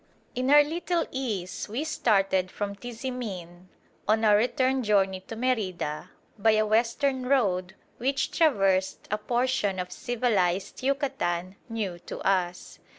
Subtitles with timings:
[0.33, 3.67] In our "Little Ease" we started from Tizimin
[4.07, 9.91] on our return journey to Merida by a western road which traversed a portion of
[9.91, 12.79] civilised Yucatan new to us.